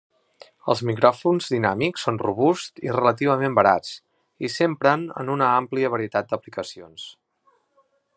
Els 0.73 0.79
micròfons 0.89 1.49
dinàmics 1.55 2.05
són 2.07 2.17
robusts 2.23 2.83
i 2.87 2.95
relativament 2.95 3.57
barats, 3.59 3.91
i 4.49 4.51
s'empren 4.55 5.05
en 5.25 5.31
una 5.35 5.51
àmplia 5.59 5.93
varietat 5.97 6.33
d'aplicacions. 6.33 7.07